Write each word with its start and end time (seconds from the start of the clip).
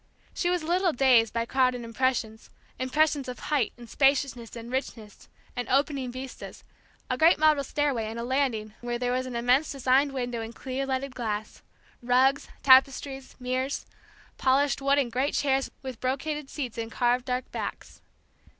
She 0.33 0.49
was 0.49 0.63
a 0.63 0.65
little 0.65 0.93
dazed 0.93 1.31
by 1.31 1.45
crowded 1.45 1.83
impressions; 1.83 2.49
impressions 2.79 3.27
of 3.27 3.37
height 3.37 3.71
and 3.77 3.87
spaciousness 3.87 4.55
and 4.55 4.71
richness, 4.71 5.29
and 5.55 5.69
opening 5.69 6.11
vistas; 6.11 6.63
a 7.07 7.19
great 7.19 7.37
marble 7.37 7.63
stairway, 7.63 8.05
and 8.05 8.17
a 8.17 8.23
landing 8.23 8.73
where 8.81 8.97
there 8.97 9.11
was 9.11 9.27
an 9.27 9.35
immense 9.35 9.71
designed 9.71 10.11
window 10.11 10.41
in 10.41 10.53
clear 10.53 10.87
leaded 10.87 11.13
glass; 11.13 11.61
rugs, 12.01 12.47
tapestries, 12.63 13.35
mirrors, 13.39 13.85
polished 14.39 14.81
wood 14.81 14.97
and 14.97 15.11
great 15.11 15.35
chairs 15.35 15.69
with 15.83 16.01
brocaded 16.01 16.49
seats 16.49 16.79
and 16.79 16.91
carved 16.91 17.25
dark 17.25 17.51
backs. 17.51 18.01